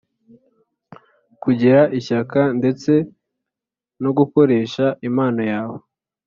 kugira 1.43 1.79
ishyaka 1.99 2.39
ndetse 2.59 2.91
no 4.03 4.11
gukoresha 4.17 4.85
impano 5.07 5.41
yawe 5.51 5.77